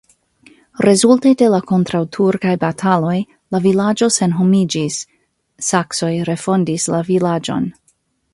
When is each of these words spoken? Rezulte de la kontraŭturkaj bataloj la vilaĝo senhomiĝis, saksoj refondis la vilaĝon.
Rezulte 0.85 1.33
de 1.41 1.49
la 1.55 1.59
kontraŭturkaj 1.71 2.53
bataloj 2.63 3.13
la 3.57 3.61
vilaĝo 3.67 4.09
senhomiĝis, 4.17 4.99
saksoj 5.69 6.13
refondis 6.33 6.89
la 6.97 7.05
vilaĝon. 7.13 7.73